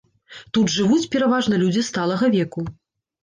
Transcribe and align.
Тут 0.57 0.71
жывуць 0.75 1.09
пераважна 1.15 1.59
людзі 1.63 1.83
сталага 1.89 2.31
веку. 2.39 2.65